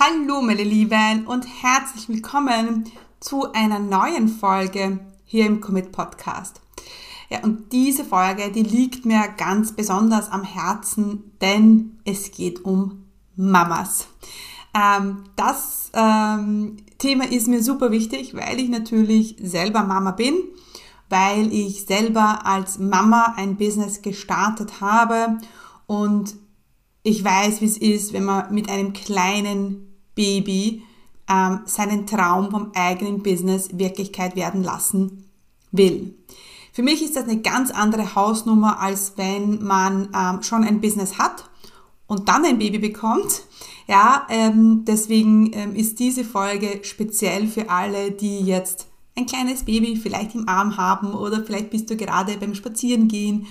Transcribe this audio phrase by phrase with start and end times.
[0.00, 6.60] Hallo meine Lieben und herzlich willkommen zu einer neuen Folge hier im Commit Podcast.
[7.30, 13.04] Ja, und diese Folge, die liegt mir ganz besonders am Herzen, denn es geht um
[13.36, 14.08] Mamas.
[14.74, 20.34] Ähm, das ähm, Thema ist mir super wichtig, weil ich natürlich selber Mama bin,
[21.08, 25.38] weil ich selber als Mama ein Business gestartet habe
[25.86, 26.34] und
[27.04, 30.82] ich weiß, wie es ist, wenn man mit einem kleinen Baby
[31.28, 35.28] ähm, seinen Traum vom eigenen Business Wirklichkeit werden lassen
[35.70, 36.16] will.
[36.72, 41.18] Für mich ist das eine ganz andere Hausnummer, als wenn man ähm, schon ein Business
[41.18, 41.44] hat
[42.06, 43.42] und dann ein Baby bekommt.
[43.86, 49.96] Ja, ähm, deswegen ähm, ist diese Folge speziell für alle, die jetzt ein kleines Baby
[49.96, 53.46] vielleicht im Arm haben oder vielleicht bist du gerade beim Spazierengehen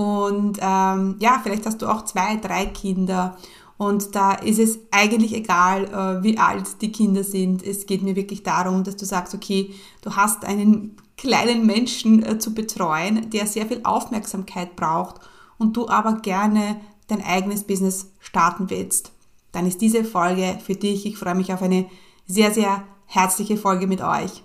[0.00, 3.36] und ähm, ja, vielleicht hast du auch zwei, drei Kinder.
[3.76, 7.62] Und da ist es eigentlich egal, äh, wie alt die Kinder sind.
[7.62, 12.38] Es geht mir wirklich darum, dass du sagst, okay, du hast einen kleinen Menschen äh,
[12.38, 15.20] zu betreuen, der sehr viel Aufmerksamkeit braucht
[15.58, 19.12] und du aber gerne dein eigenes Business starten willst.
[19.52, 21.04] Dann ist diese Folge für dich.
[21.04, 21.84] Ich freue mich auf eine
[22.26, 24.44] sehr, sehr herzliche Folge mit euch.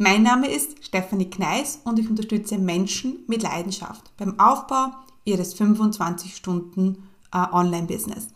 [0.00, 4.92] Mein Name ist Stefanie Kneis und ich unterstütze Menschen mit Leidenschaft beim Aufbau
[5.24, 8.28] ihres 25 Stunden äh, Online-Business.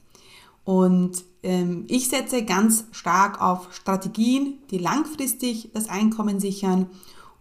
[0.65, 6.87] Und ähm, ich setze ganz stark auf Strategien, die langfristig das Einkommen sichern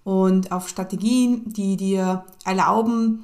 [0.04, 3.24] und auf Strategien, die dir erlauben,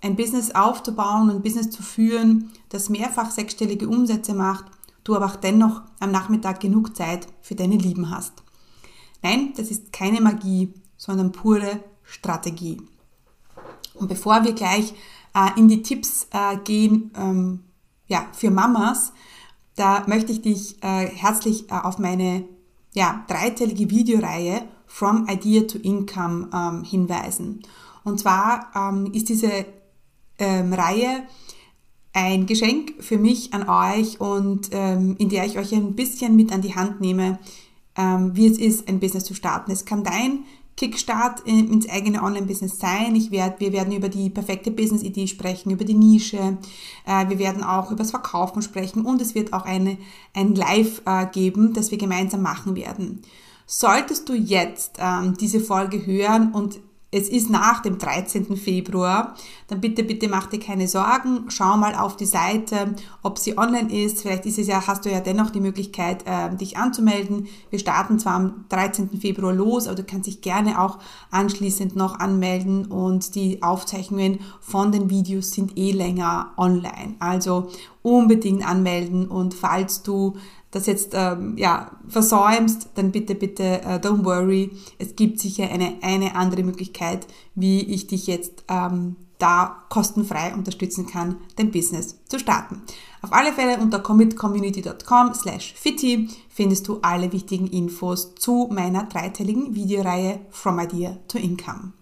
[0.00, 4.66] ein Business aufzubauen und Business zu führen, das mehrfach sechsstellige Umsätze macht,
[5.02, 8.45] du aber auch dennoch am Nachmittag genug Zeit für deine Lieben hast.
[9.22, 12.80] Nein, das ist keine Magie, sondern pure Strategie.
[13.94, 14.94] Und bevor wir gleich
[15.34, 17.60] äh, in die Tipps äh, gehen, ähm,
[18.08, 19.12] ja, für Mamas,
[19.74, 22.44] da möchte ich dich äh, herzlich äh, auf meine
[22.94, 27.62] ja, dreiteilige Videoreihe From Idea to Income ähm, hinweisen.
[28.04, 29.66] Und zwar ähm, ist diese
[30.38, 31.24] ähm, Reihe
[32.12, 36.50] ein Geschenk für mich an euch und ähm, in der ich euch ein bisschen mit
[36.52, 37.38] an die Hand nehme,
[37.96, 39.70] wie es ist, ein Business zu starten.
[39.70, 40.44] Es kann dein
[40.76, 43.16] Kickstart ins eigene Online-Business sein.
[43.16, 46.58] Ich werd, wir werden über die perfekte Business-Idee sprechen, über die Nische.
[47.06, 49.96] Äh, wir werden auch über das Verkaufen sprechen und es wird auch eine,
[50.34, 53.22] ein Live äh, geben, das wir gemeinsam machen werden.
[53.64, 56.78] Solltest du jetzt ähm, diese Folge hören und
[57.16, 58.56] es ist nach dem 13.
[58.56, 59.34] Februar,
[59.68, 61.46] dann bitte, bitte mach dir keine Sorgen.
[61.48, 64.20] Schau mal auf die Seite, ob sie online ist.
[64.20, 67.48] Vielleicht ist es ja, hast du ja dennoch die Möglichkeit, äh, dich anzumelden.
[67.70, 69.18] Wir starten zwar am 13.
[69.18, 70.98] Februar los, aber du kannst dich gerne auch
[71.30, 77.14] anschließend noch anmelden und die Aufzeichnungen von den Videos sind eh länger online.
[77.18, 77.68] Also
[78.02, 80.36] unbedingt anmelden und falls du
[80.76, 84.70] das jetzt ähm, ja, versäumst, dann bitte, bitte äh, don't worry.
[84.98, 91.06] Es gibt sicher eine, eine andere Möglichkeit, wie ich dich jetzt ähm, da kostenfrei unterstützen
[91.06, 92.82] kann, dein Business zu starten.
[93.22, 99.74] Auf alle Fälle unter commitcommunity.com slash fitty findest du alle wichtigen Infos zu meiner dreiteiligen
[99.74, 101.92] Videoreihe From Idea to Income.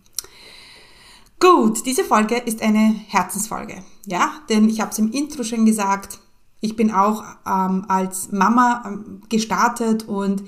[1.41, 3.83] Gut, diese Folge ist eine Herzensfolge.
[4.07, 6.19] Ja, denn ich habe es im Intro schon gesagt,
[6.65, 10.43] ich bin auch ähm, als Mama ähm, gestartet und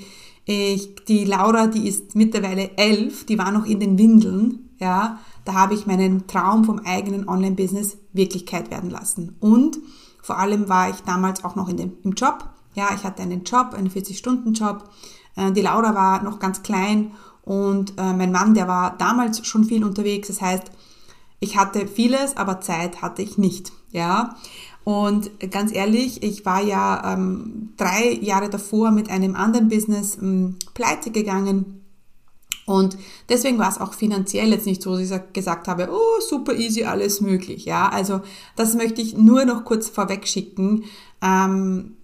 [0.46, 5.52] ich, die Laura, die ist mittlerweile elf, die war noch in den Windeln, ja, da
[5.52, 9.36] habe ich meinen Traum vom eigenen Online-Business Wirklichkeit werden lassen.
[9.40, 9.78] Und
[10.22, 12.48] vor allem war ich damals auch noch in dem, im Job.
[12.74, 14.88] Ja, ich hatte einen Job, einen 40-Stunden-Job.
[15.36, 17.10] Äh, die Laura war noch ganz klein
[17.42, 20.28] und äh, mein Mann, der war damals schon viel unterwegs.
[20.28, 20.70] Das heißt,
[21.40, 23.72] ich hatte vieles, aber Zeit hatte ich nicht.
[23.90, 24.34] Ja,
[24.86, 30.60] und ganz ehrlich, ich war ja ähm, drei Jahre davor mit einem anderen Business ähm,
[30.74, 31.84] pleite gegangen.
[32.66, 32.96] Und
[33.28, 36.84] deswegen war es auch finanziell jetzt nicht so, dass ich gesagt habe, oh, super easy,
[36.84, 37.64] alles möglich.
[37.64, 38.20] Ja, also
[38.54, 40.84] das möchte ich nur noch kurz vorweg schicken.
[41.20, 41.96] Ähm,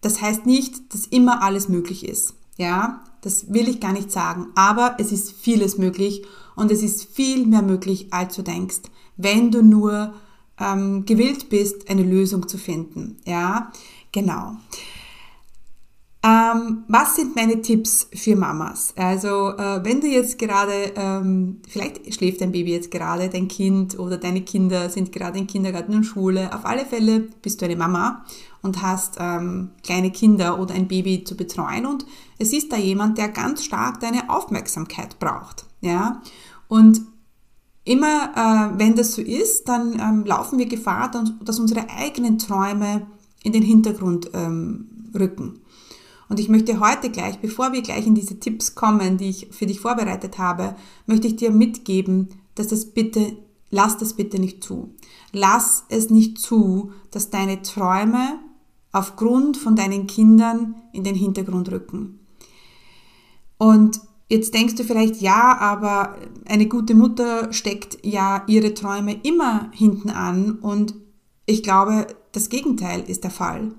[0.00, 2.32] das heißt nicht, dass immer alles möglich ist.
[2.56, 4.46] Ja, das will ich gar nicht sagen.
[4.54, 6.24] Aber es ist vieles möglich
[6.56, 8.80] und es ist viel mehr möglich, als du denkst,
[9.18, 10.14] wenn du nur
[10.60, 13.16] ähm, gewillt bist, eine Lösung zu finden.
[13.24, 13.72] Ja,
[14.12, 14.56] genau.
[16.22, 18.92] Ähm, was sind meine Tipps für Mamas?
[18.94, 23.98] Also äh, wenn du jetzt gerade, ähm, vielleicht schläft dein Baby jetzt gerade, dein Kind
[23.98, 27.76] oder deine Kinder sind gerade in Kindergarten und Schule, auf alle Fälle bist du eine
[27.76, 28.26] Mama
[28.60, 32.04] und hast ähm, kleine Kinder oder ein Baby zu betreuen und
[32.38, 35.64] es ist da jemand, der ganz stark deine Aufmerksamkeit braucht.
[35.80, 36.20] Ja?
[36.68, 37.00] Und
[37.90, 41.10] immer äh, wenn das so ist, dann ähm, laufen wir Gefahr,
[41.42, 43.06] dass unsere eigenen Träume
[43.42, 45.60] in den Hintergrund ähm, rücken.
[46.28, 49.66] Und ich möchte heute gleich, bevor wir gleich in diese Tipps kommen, die ich für
[49.66, 50.76] dich vorbereitet habe,
[51.06, 53.36] möchte ich dir mitgeben, dass das bitte,
[53.70, 54.94] lass das bitte nicht zu.
[55.32, 58.38] Lass es nicht zu, dass deine Träume
[58.92, 62.20] aufgrund von deinen Kindern in den Hintergrund rücken.
[63.58, 66.16] Und jetzt denkst du vielleicht, ja, aber
[66.48, 70.94] eine gute Mutter steckt ja ihre Träume immer hinten an und
[71.44, 73.72] ich glaube, das Gegenteil ist der Fall.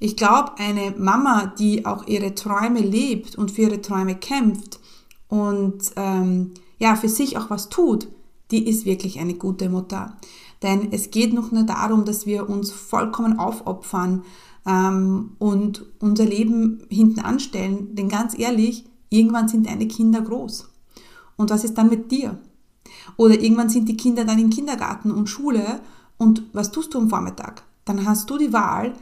[0.00, 4.80] Ich glaube, eine Mama, die auch ihre Träume lebt und für ihre Träume kämpft
[5.28, 8.08] und ähm, ja, für sich auch was tut,
[8.50, 10.16] die ist wirklich eine gute Mutter.
[10.62, 14.24] Denn es geht noch nur darum, dass wir uns vollkommen aufopfern
[14.66, 17.94] ähm, und unser Leben hinten anstellen.
[17.94, 20.68] Denn ganz ehrlich, irgendwann sind deine Kinder groß.
[21.36, 22.38] Und was ist dann mit dir?
[23.16, 25.80] Oder irgendwann sind die Kinder dann im Kindergarten und Schule
[26.16, 27.62] und was tust du am Vormittag?
[27.84, 28.94] Dann hast du die Wahl,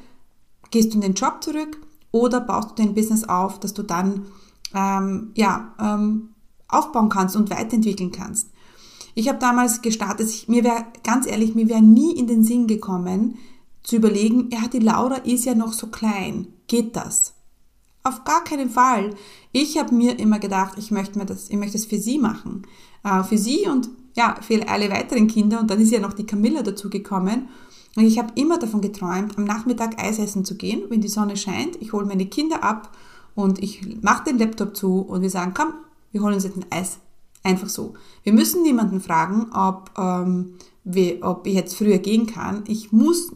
[0.71, 1.81] gehst du in den Job zurück
[2.13, 4.27] oder baust du dein Business auf, dass du dann
[4.75, 6.31] ähm, ja, ähm,
[6.69, 8.51] aufbauen kannst und weiterentwickeln kannst.
[9.15, 12.67] Ich habe damals gestartet, ich, mir wäre ganz ehrlich, mir wäre nie in den Sinn
[12.67, 13.39] gekommen,
[13.83, 17.36] zu überlegen, ja, die Laura ist ja noch so klein, geht das?
[18.07, 19.17] Auf gar keinen Fall.
[19.51, 22.63] Ich habe mir immer gedacht, ich möchte mir das, ich möchte es für sie machen,
[23.03, 25.59] äh, für sie und ja, für alle weiteren Kinder.
[25.59, 27.49] Und dann ist ja noch die Camilla dazu gekommen.
[27.97, 31.37] Und ich habe immer davon geträumt, am Nachmittag Eis essen zu gehen, wenn die Sonne
[31.37, 31.83] scheint.
[31.83, 32.97] Ich hole meine Kinder ab
[33.35, 35.75] und ich mache den Laptop zu und wir sagen, komm,
[36.13, 37.01] wir holen uns jetzt ein Eis.
[37.47, 37.95] Einfach so.
[38.25, 42.65] Wir müssen niemanden fragen, ob, ähm, wie, ob ich jetzt früher gehen kann.
[42.67, 43.31] Ich muss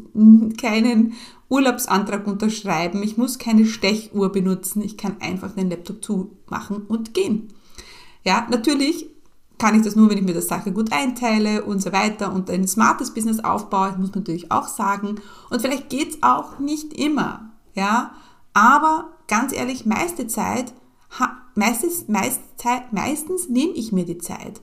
[0.61, 1.13] keinen
[1.49, 3.05] Urlaubsantrag unterschreiben.
[3.05, 4.83] Ich muss keine Stechuhr benutzen.
[4.83, 7.55] Ich kann einfach den Laptop zumachen und gehen.
[8.25, 9.07] Ja, natürlich
[9.59, 12.51] kann ich das nur, wenn ich mir das Sache gut einteile und so weiter und
[12.51, 15.21] ein smartes Business aufbaue, muss man natürlich auch sagen.
[15.51, 18.11] Und vielleicht geht es auch nicht immer, ja.
[18.55, 20.75] Aber ganz ehrlich, meiste Zeit,
[21.55, 22.41] meistens, meist
[22.93, 24.61] meistens nehme ich mir die Zeit.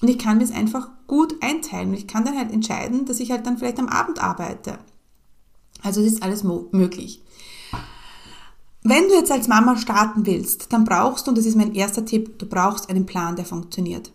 [0.00, 1.90] Und ich kann mir es einfach gut einteilen.
[1.90, 4.78] Und ich kann dann halt entscheiden, dass ich halt dann vielleicht am Abend arbeite.
[5.82, 7.22] Also es ist alles möglich.
[8.82, 12.04] Wenn du jetzt als Mama starten willst, dann brauchst du, und das ist mein erster
[12.04, 14.12] Tipp, du brauchst einen Plan, der funktioniert.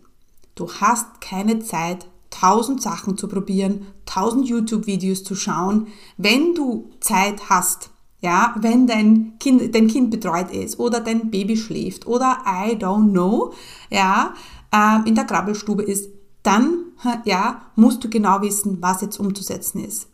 [0.54, 5.88] Du hast keine Zeit, tausend Sachen zu probieren, tausend YouTube-Videos zu schauen.
[6.16, 7.90] Wenn du Zeit hast,
[8.24, 13.10] ja, wenn dein Kind, dein Kind betreut ist oder dein Baby schläft oder I don't
[13.10, 13.52] know,
[13.90, 14.32] ja,
[14.72, 16.08] äh, in der Krabbelstube ist,
[16.42, 16.86] dann,
[17.26, 20.08] ja, musst du genau wissen, was jetzt umzusetzen ist.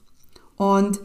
[0.56, 1.00] Und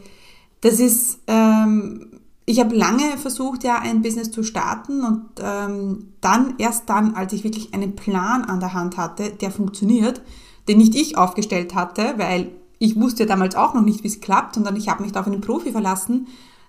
[0.62, 6.54] das ist, ähm, ich habe lange versucht, ja, ein Business zu starten und ähm, dann,
[6.58, 10.22] erst dann, als ich wirklich einen Plan an der Hand hatte, der funktioniert,
[10.66, 12.50] den nicht ich aufgestellt hatte, weil
[12.80, 15.26] ich wusste damals auch noch nicht, wie es klappt, sondern ich habe mich da auf
[15.28, 16.26] einen Profi verlassen,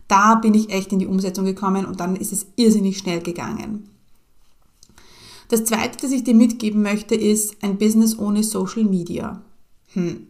[0.07, 3.89] da bin ich echt in die Umsetzung gekommen und dann ist es irrsinnig schnell gegangen.
[5.50, 9.41] Das zweite, das ich dir mitgeben möchte, ist ein Business ohne Social Media.
[9.93, 10.27] Hm.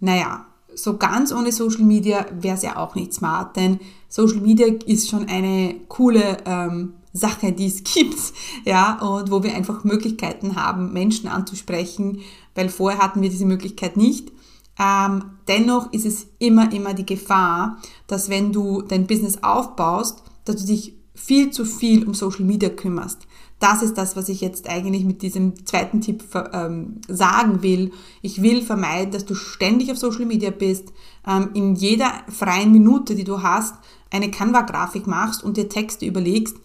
[0.00, 4.66] Naja, so ganz ohne Social Media wäre es ja auch nicht smart, denn Social Media
[4.86, 8.18] ist schon eine coole ähm, Sache, die es gibt,
[8.64, 12.20] ja, und wo wir einfach Möglichkeiten haben, Menschen anzusprechen,
[12.54, 14.32] weil vorher hatten wir diese Möglichkeit nicht.
[14.78, 20.56] Ähm, dennoch ist es immer, immer die Gefahr, dass wenn du dein Business aufbaust, dass
[20.56, 23.26] du dich viel zu viel um Social Media kümmerst
[23.64, 27.92] das ist das, was ich jetzt eigentlich mit diesem zweiten Tipp ähm, sagen will.
[28.20, 30.92] Ich will vermeiden, dass du ständig auf Social Media bist,
[31.26, 33.76] ähm, in jeder freien Minute, die du hast,
[34.10, 36.56] eine Canva-Grafik machst und dir Texte überlegst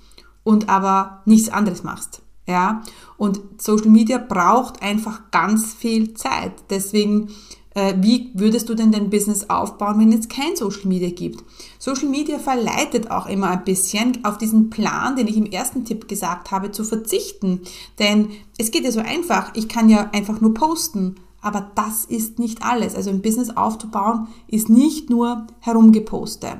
[0.44, 2.22] und aber nichts anderes machst.
[2.46, 2.82] Ja,
[3.16, 6.52] und Social Media braucht einfach ganz viel Zeit.
[6.70, 7.30] Deswegen
[7.76, 11.44] äh, wie würdest du denn dein Business aufbauen, wenn es kein Social Media gibt?
[11.78, 16.08] Social Media verleitet auch immer ein bisschen auf diesen Plan, den ich im ersten Tipp
[16.08, 17.62] gesagt habe, zu verzichten.
[18.00, 19.52] Denn es geht ja so einfach.
[19.56, 21.16] Ich kann ja einfach nur posten.
[21.42, 22.96] Aber das ist nicht alles.
[22.96, 26.60] Also ein Business aufzubauen ist nicht nur herumgeposte.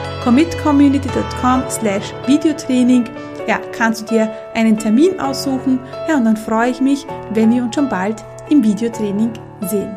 [0.21, 3.05] commitcommunity.com slash Videotraining
[3.47, 5.79] ja, kannst du dir einen Termin aussuchen.
[6.07, 9.95] Ja, und dann freue ich mich, wenn wir uns schon bald im Videotraining sehen.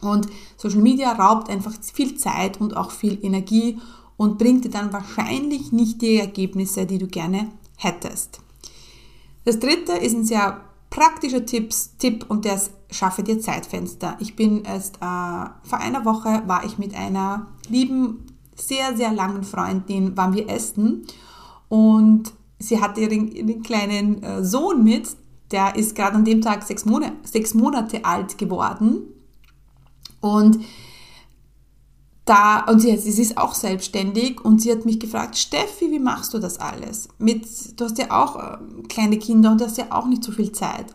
[0.00, 3.78] Und Social Media raubt einfach viel Zeit und auch viel Energie
[4.16, 8.40] und bringt dir dann wahrscheinlich nicht die Ergebnisse, die du gerne hättest.
[9.44, 10.60] Das dritte ist ein sehr
[10.92, 14.16] praktischer Tipps, Tipp und ist, schaffe dir Zeitfenster.
[14.20, 19.42] Ich bin erst, äh, vor einer Woche war ich mit einer lieben, sehr, sehr langen
[19.42, 21.06] Freundin, waren wir essen
[21.70, 25.16] und sie hatte ihren, ihren kleinen äh, Sohn mit,
[25.50, 29.00] der ist gerade an dem Tag sechs, Monate, sechs Monate alt geworden
[30.20, 30.60] und
[32.24, 36.32] da, und sie, sie ist auch selbstständig und sie hat mich gefragt, Steffi, wie machst
[36.34, 37.08] du das alles?
[37.18, 37.46] Mit,
[37.78, 40.52] du hast ja auch äh, kleine Kinder und du hast ja auch nicht so viel
[40.52, 40.86] Zeit.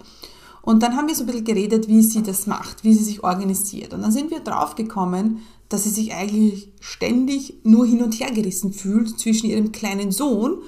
[0.62, 3.24] Und dann haben wir so ein bisschen geredet, wie sie das macht, wie sie sich
[3.24, 3.94] organisiert.
[3.94, 8.32] Und dann sind wir drauf gekommen, dass sie sich eigentlich ständig nur hin und her
[8.32, 10.60] gerissen fühlt zwischen ihrem kleinen Sohn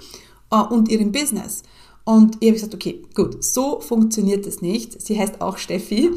[0.51, 1.63] äh, und ihrem Business.
[2.03, 5.01] Und ich habe gesagt, okay, gut, so funktioniert es nicht.
[5.01, 6.09] Sie heißt auch Steffi.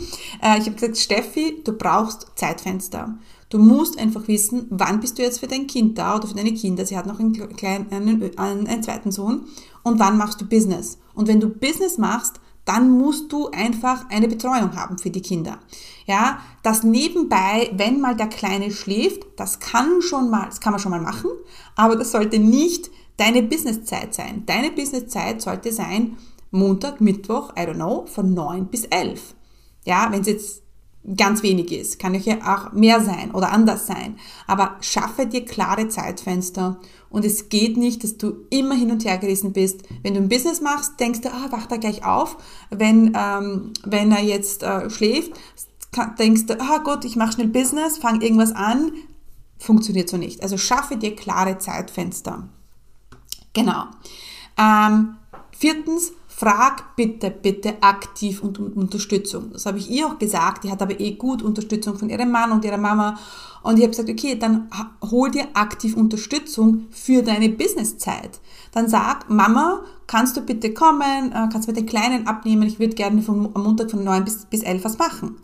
[0.43, 3.19] Äh, ich habe gesagt, Steffi, du brauchst Zeitfenster.
[3.53, 6.55] Du musst einfach wissen, wann bist du jetzt für dein Kind da oder für deine
[6.55, 6.87] Kinder.
[6.87, 9.45] Sie hat noch einen, kleinen, einen, einen zweiten Sohn.
[9.83, 10.97] Und wann machst du Business?
[11.13, 15.59] Und wenn du Business machst, dann musst du einfach eine Betreuung haben für die Kinder.
[16.07, 20.81] Ja, das nebenbei, wenn mal der Kleine schläft, das kann schon mal, das kann man
[20.81, 21.31] schon mal machen,
[21.77, 24.45] aber das sollte nicht deine Businesszeit sein.
[24.47, 26.17] Deine Businesszeit sollte sein
[26.51, 29.35] Montag, Mittwoch, I don't know, von 9 bis 11.
[29.85, 30.62] Ja, wenn es jetzt
[31.17, 34.19] ganz wenig ist, kann ja auch mehr sein oder anders sein.
[34.47, 36.79] Aber schaffe dir klare Zeitfenster
[37.11, 39.83] und es geht nicht, dass du immer hin und her gerissen bist.
[40.03, 42.37] Wenn du ein Business machst, denkst du, ah, wach da gleich auf.
[42.71, 45.33] Wenn, ähm, wenn er jetzt äh, schläft,
[46.19, 48.93] denkst du, ah Gott, ich mache schnell Business, fang irgendwas an.
[49.59, 50.43] Funktioniert so nicht.
[50.43, 52.49] Also schaffe dir klare Zeitfenster.
[53.53, 53.85] Genau.
[54.57, 55.17] Ähm,
[55.57, 59.53] viertens, frag bitte, bitte aktiv und um Unterstützung.
[59.53, 60.65] Das habe ich ihr auch gesagt.
[60.65, 63.17] Die hat aber eh gut Unterstützung von ihrem Mann und ihrer Mama.
[63.63, 64.69] Und ich habe gesagt, okay, dann
[65.09, 68.41] hol dir aktiv Unterstützung für deine Businesszeit.
[68.73, 72.81] Dann sag, Mama, kannst du bitte kommen, äh, kannst du mit den Kleinen abnehmen, ich
[72.81, 75.37] würde gerne vom, am Montag von 9 bis, bis 11 was machen.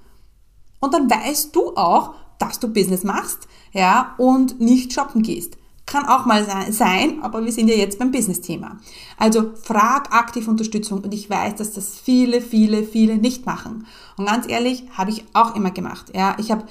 [0.80, 5.58] Und dann weißt du auch, dass du Business machst, ja, und nicht shoppen gehst.
[5.90, 8.78] Kann auch mal sein, aber wir sind ja jetzt beim Business-Thema.
[9.16, 13.86] Also frag aktiv Unterstützung und ich weiß, dass das viele, viele, viele nicht machen.
[14.18, 16.12] Und ganz ehrlich, habe ich auch immer gemacht.
[16.14, 16.64] Ja, ich habe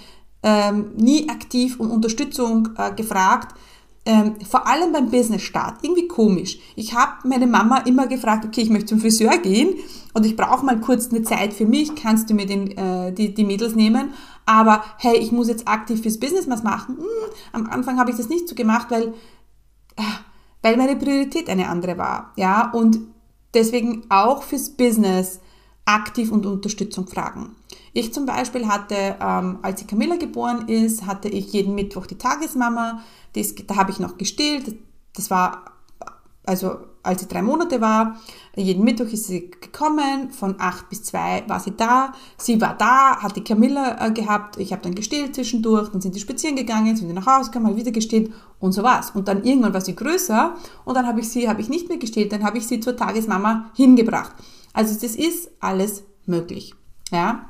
[0.43, 3.55] ähm, nie aktiv um Unterstützung äh, gefragt,
[4.05, 6.59] ähm, vor allem beim Business-Start, irgendwie komisch.
[6.75, 9.73] Ich habe meine Mama immer gefragt, okay, ich möchte zum Friseur gehen
[10.13, 13.33] und ich brauche mal kurz eine Zeit für mich, kannst du mir den, äh, die,
[13.33, 14.13] die Mädels nehmen?
[14.47, 16.97] Aber hey, ich muss jetzt aktiv fürs Business was machen.
[16.97, 17.05] Hm,
[17.51, 19.09] am Anfang habe ich das nicht so gemacht, weil,
[19.97, 20.01] äh,
[20.61, 22.31] weil meine Priorität eine andere war.
[22.37, 22.97] Ja, und
[23.53, 25.41] deswegen auch fürs Business
[25.83, 27.55] aktiv und Unterstützung fragen.
[27.91, 32.17] Ich zum Beispiel hatte, ähm, als die Camilla geboren ist, hatte ich jeden Mittwoch die
[32.17, 33.03] Tagesmama.
[33.33, 34.77] Das, da habe ich noch gestillt.
[35.13, 35.65] Das war
[36.45, 36.77] also
[37.07, 38.19] als sie drei Monate war,
[38.55, 42.11] jeden Mittwoch ist sie gekommen, von acht bis zwei war sie da.
[42.37, 46.13] Sie war da, hat die Camilla äh, gehabt, ich habe dann gestillt zwischendurch, dann sind
[46.13, 49.11] sie spazieren gegangen, sind sie nach Hause gekommen, wieder gestillt und so war's.
[49.11, 51.97] Und dann irgendwann war sie größer und dann habe ich sie, habe ich nicht mehr
[51.97, 54.33] gestillt, dann habe ich sie zur Tagesmama hingebracht.
[54.73, 56.73] Also das ist alles möglich,
[57.11, 57.49] ja.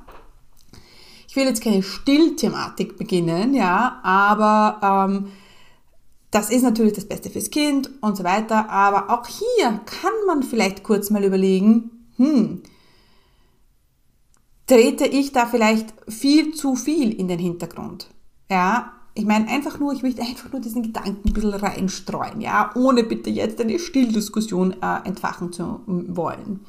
[1.27, 5.27] Ich will jetzt keine Stillthematik beginnen, ja, aber ähm,
[6.37, 10.43] das ist natürlich das Beste fürs Kind und so weiter, aber auch hier kann man
[10.43, 12.61] vielleicht kurz mal überlegen, hm,
[14.67, 18.09] trete ich da vielleicht viel zu viel in den Hintergrund?
[18.51, 22.69] Ja, ich meine einfach nur, ich möchte einfach nur diesen Gedanken ein bisschen reinstreuen, ja,
[22.75, 26.59] ohne bitte jetzt eine Stilldiskussion äh, entfachen zu wollen.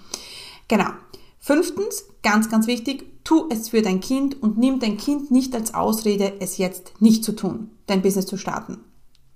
[0.69, 0.93] Genau.
[1.41, 5.75] Fünftens, ganz, ganz wichtig, tu es für dein Kind und nimm dein Kind nicht als
[5.75, 8.79] Ausrede, es jetzt nicht zu tun, dein Business zu starten.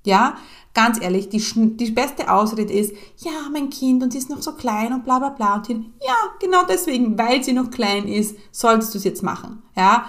[0.04, 0.36] Ja,
[0.74, 1.42] ganz ehrlich, die,
[1.76, 5.18] die beste Ausrede ist, ja, mein Kind und sie ist noch so klein und bla
[5.18, 5.56] bla bla.
[5.56, 9.62] Und hin, ja, genau deswegen, weil sie noch klein ist, solltest du es jetzt machen.
[9.76, 10.06] Ja,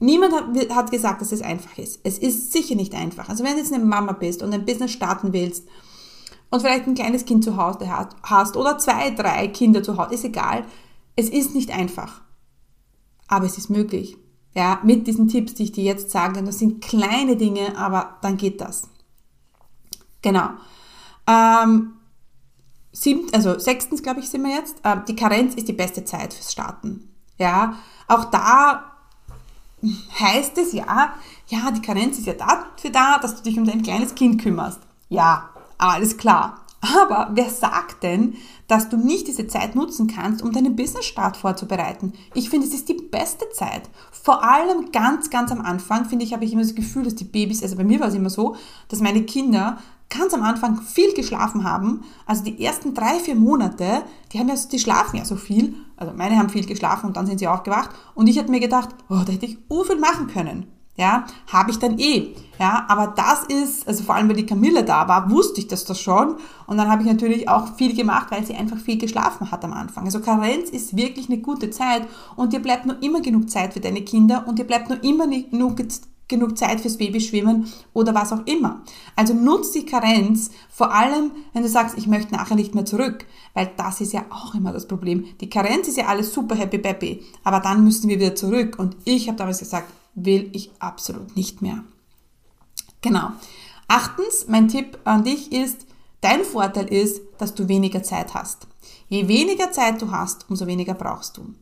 [0.00, 2.00] niemand hat, hat gesagt, dass es einfach ist.
[2.02, 3.28] Es ist sicher nicht einfach.
[3.28, 5.68] Also wenn du jetzt eine Mama bist und ein Business starten willst
[6.50, 7.88] und vielleicht ein kleines Kind zu Hause
[8.22, 10.64] hast oder zwei, drei Kinder zu Hause, ist egal.
[11.14, 12.22] Es ist nicht einfach.
[13.28, 14.16] Aber es ist möglich.
[14.54, 18.36] Ja, mit diesen Tipps, die ich dir jetzt sage, das sind kleine Dinge, aber dann
[18.36, 18.88] geht das.
[20.22, 20.50] Genau.
[21.26, 21.94] Ähm,
[22.92, 24.76] siebten, also sechstens, glaube ich, sind wir jetzt.
[24.84, 27.08] Ähm, die Karenz ist die beste Zeit fürs Starten.
[27.38, 27.76] Ja,
[28.08, 28.84] auch da
[30.20, 31.14] heißt es ja,
[31.48, 34.80] ja, die Karenz ist ja dafür da, dass du dich um dein kleines Kind kümmerst.
[35.08, 36.60] Ja, alles klar.
[36.80, 38.34] Aber wer sagt denn,
[38.66, 42.12] dass du nicht diese Zeit nutzen kannst, um deinen Business-Start vorzubereiten?
[42.34, 43.88] Ich finde, es ist die beste Zeit.
[44.10, 47.24] Vor allem ganz, ganz am Anfang, finde ich, habe ich immer das Gefühl, dass die
[47.24, 48.56] Babys, also bei mir war es immer so,
[48.88, 49.78] dass meine Kinder
[50.12, 52.02] ganz am Anfang viel geschlafen haben.
[52.26, 54.02] Also die ersten drei, vier Monate,
[54.32, 55.74] die haben ja, die schlafen ja so viel.
[55.96, 57.90] Also meine haben viel geschlafen und dann sind sie aufgewacht.
[58.14, 60.66] Und ich hatte mir gedacht, oh, da hätte ich so viel machen können.
[60.96, 62.34] Ja, habe ich dann eh.
[62.60, 65.86] Ja, aber das ist, also vor allem, weil die Camilla da war, wusste ich das,
[65.86, 66.36] das schon.
[66.66, 69.72] Und dann habe ich natürlich auch viel gemacht, weil sie einfach viel geschlafen hat am
[69.72, 70.04] Anfang.
[70.04, 73.80] Also Karenz ist wirklich eine gute Zeit und dir bleibt nur immer genug Zeit für
[73.80, 75.76] deine Kinder und dir bleibt nur immer genug
[76.28, 78.82] genug Zeit fürs Babyschwimmen oder was auch immer.
[79.16, 83.26] Also nutz die Karenz, vor allem wenn du sagst, ich möchte nachher nicht mehr zurück,
[83.54, 85.26] weil das ist ja auch immer das Problem.
[85.40, 88.96] Die Karenz ist ja alles super happy peppy, aber dann müssen wir wieder zurück und
[89.04, 91.84] ich habe damals gesagt, will ich absolut nicht mehr.
[93.00, 93.30] Genau.
[93.88, 95.86] Achtens, mein Tipp an dich ist,
[96.20, 98.66] dein Vorteil ist, dass du weniger Zeit hast.
[99.08, 101.54] Je weniger Zeit du hast, umso weniger brauchst du.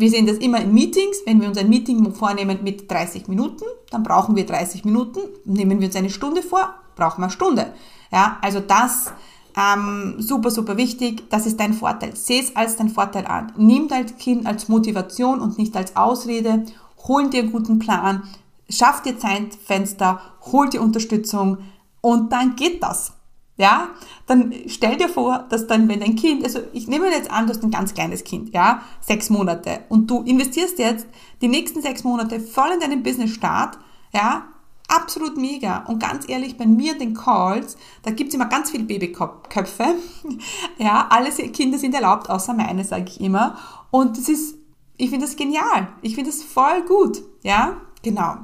[0.00, 1.18] Wir sehen das immer in Meetings.
[1.26, 5.20] Wenn wir uns ein Meeting vornehmen mit 30 Minuten, dann brauchen wir 30 Minuten.
[5.44, 7.74] Nehmen wir uns eine Stunde vor, brauchen wir eine Stunde.
[8.10, 9.12] Ja, also das
[9.54, 11.28] ähm, super, super wichtig.
[11.28, 12.16] Das ist dein Vorteil.
[12.16, 13.52] Seh es als dein Vorteil an.
[13.56, 16.64] Nimm dein Kind als Motivation und nicht als Ausrede.
[17.06, 18.22] Hol dir einen guten Plan.
[18.70, 20.20] Schaff dir Zeitfenster.
[20.52, 21.58] Hol dir Unterstützung.
[22.00, 23.12] Und dann geht das.
[23.60, 23.90] Ja,
[24.26, 27.52] dann stell dir vor, dass dann, wenn dein Kind, also ich nehme jetzt an, du
[27.52, 31.06] hast ein ganz kleines Kind, ja, sechs Monate, und du investierst jetzt
[31.42, 33.76] die nächsten sechs Monate voll in deinen Business-Start,
[34.14, 34.48] ja,
[34.88, 35.84] absolut mega.
[35.88, 39.96] Und ganz ehrlich, bei mir den Calls, da gibt's immer ganz viele Babyköpfe.
[40.78, 43.58] Ja, alle Kinder sind erlaubt, außer meine, sage ich immer.
[43.90, 44.56] Und das ist,
[44.96, 45.88] ich finde das genial.
[46.00, 47.22] Ich finde das voll gut.
[47.42, 48.36] Ja, genau.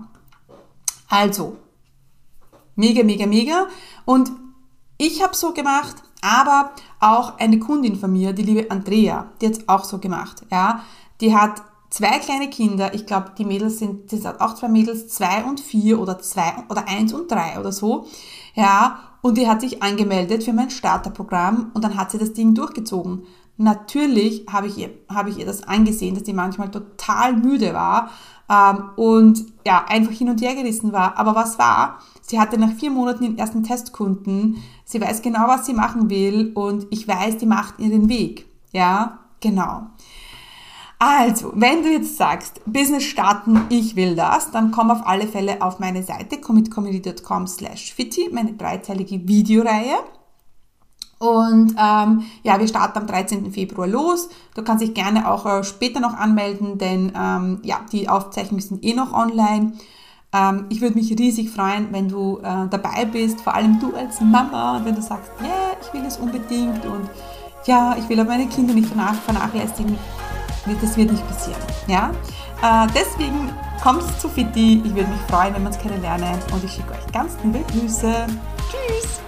[1.08, 1.56] Also,
[2.74, 3.68] mega, mega, mega.
[4.04, 4.30] Und
[4.98, 9.68] ich habe so gemacht, aber auch eine Kundin von mir, die liebe Andrea, die hat
[9.68, 10.42] auch so gemacht.
[10.50, 10.80] Ja,
[11.20, 12.94] die hat zwei kleine Kinder.
[12.94, 16.52] Ich glaube, die Mädels sind, das hat auch zwei Mädels, zwei und vier oder zwei
[16.68, 18.06] oder eins und drei oder so.
[18.54, 22.54] Ja, und die hat sich angemeldet für mein Starterprogramm und dann hat sie das Ding
[22.54, 23.24] durchgezogen.
[23.58, 28.10] Natürlich habe ich ihr, habe ich ihr das angesehen, dass die manchmal total müde war
[28.50, 31.18] ähm, und ja, einfach hin und her gerissen war.
[31.18, 32.00] Aber was war?
[32.26, 34.62] Sie hatte nach vier Monaten den ersten Testkunden.
[34.84, 38.46] Sie weiß genau, was sie machen will und ich weiß, die macht ihr den Weg.
[38.72, 39.86] Ja, genau.
[40.98, 45.60] Also, wenn du jetzt sagst, Business starten, ich will das, dann komm auf alle Fälle
[45.60, 49.98] auf meine Seite commitcommunity.com slash fitti, meine dreiteilige Videoreihe.
[51.18, 53.52] Und ähm, ja, wir starten am 13.
[53.52, 54.28] Februar los.
[54.54, 58.84] Du kannst dich gerne auch äh, später noch anmelden, denn ähm, ja, die Aufzeichnungen sind
[58.84, 59.74] eh noch online.
[60.36, 64.20] Ähm, ich würde mich riesig freuen, wenn du äh, dabei bist, vor allem du als
[64.20, 67.08] Mama, wenn du sagst, ja, yeah, ich will das unbedingt und
[67.64, 69.98] ja, ich will aber meine Kinder nicht vernachlässigen.
[70.80, 71.60] Das wird nicht passieren.
[71.86, 72.10] Ja?
[72.62, 73.50] Äh, deswegen
[73.82, 74.82] kommst zu Fitti.
[74.84, 78.26] Ich würde mich freuen, wenn wir uns kennenlernen und ich schicke euch ganz liebe Grüße.
[78.70, 79.25] Tschüss!